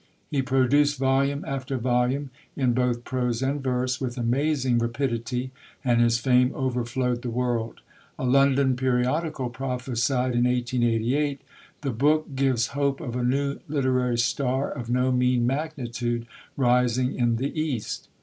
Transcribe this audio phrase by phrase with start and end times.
[0.31, 5.51] He produced volume after volume, in both prose and verse, with amazing rapidity,
[5.85, 7.81] and his fame overflowed the world.
[8.17, 11.41] A London periodical prophesied in 1888,
[11.81, 16.25] "The book gives hope of a new literary star of no mean magnitude
[16.57, 18.07] rising in the East."